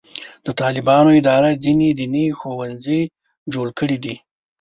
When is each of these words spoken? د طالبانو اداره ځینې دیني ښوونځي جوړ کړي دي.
د 0.45 0.47
طالبانو 0.61 1.09
اداره 1.19 1.51
ځینې 1.63 1.87
دیني 1.99 2.25
ښوونځي 2.39 3.01
جوړ 3.53 3.67
کړي 3.79 3.97
دي. 4.05 4.15